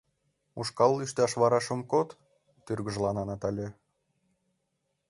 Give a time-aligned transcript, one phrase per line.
[0.59, 2.09] —Ушкал лӱшташ вараш ом код?—
[2.65, 3.67] тургыжлана Натале.